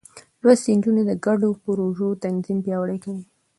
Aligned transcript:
لوستې 0.41 0.71
نجونې 0.77 1.03
د 1.07 1.11
ګډو 1.25 1.49
پروژو 1.63 2.09
تنظيم 2.23 2.57
پياوړې 2.65 2.97
کوي. 3.03 3.23